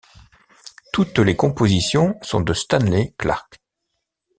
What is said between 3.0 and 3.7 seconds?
Clarke.